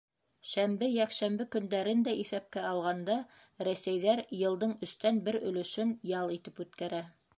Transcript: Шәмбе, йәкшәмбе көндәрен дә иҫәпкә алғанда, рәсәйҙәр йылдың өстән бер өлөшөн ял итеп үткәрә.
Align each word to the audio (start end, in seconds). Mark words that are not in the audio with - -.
Шәмбе, 0.51 0.87
йәкшәмбе 0.93 1.45
көндәрен 1.55 2.01
дә 2.07 2.15
иҫәпкә 2.21 2.63
алғанда, 2.69 3.17
рәсәйҙәр 3.67 4.23
йылдың 4.39 4.75
өстән 4.89 5.21
бер 5.29 5.39
өлөшөн 5.51 5.93
ял 6.15 6.35
итеп 6.39 6.65
үткәрә. 6.67 7.05